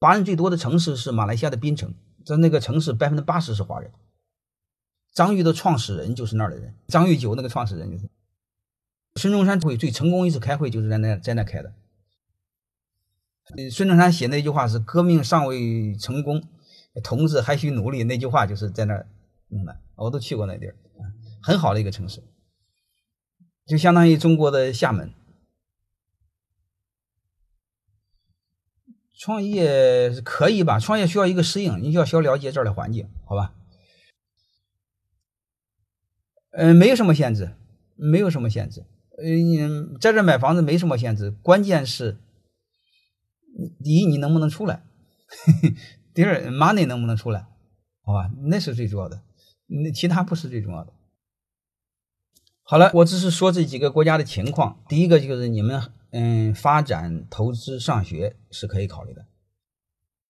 [0.00, 1.94] 华人最多的城市是马来西亚的槟城，
[2.24, 3.92] 在那个城市百分之八十是华人。
[5.12, 8.08] 张裕的创始人就是那儿的人，张裕九那个创始人就是。
[9.16, 11.74] 孙中山会最成功一次开会就是在那在那开的。
[13.70, 16.44] 孙中山写那句话是“革命尚未成功，
[17.02, 19.06] 同志还需努力”，那句话就是在那儿
[19.48, 19.76] 弄的。
[19.96, 20.76] 我都去过那地儿，
[21.42, 22.22] 很好的一个城市，
[23.66, 25.12] 就相当于中国的厦门。
[29.20, 30.78] 创业可以吧？
[30.78, 33.52] 创业需要一个适应，你需要需要了解这儿的环境，好吧？
[36.52, 37.54] 嗯，没有什么限制，
[37.96, 38.86] 没有什么限制。
[39.22, 42.16] 嗯，在这买房子没什么限制，关键是，
[43.84, 44.82] 第一你能不能出来，
[46.14, 47.46] 第二 money 能不能出来，
[48.02, 48.30] 好吧？
[48.46, 49.20] 那是最主要的，
[49.66, 50.94] 那其他不是最重要的。
[52.62, 54.82] 好了，我只是说这几个国家的情况。
[54.88, 59.24] 第一个就是你们嗯发展投资上学是可以考虑的。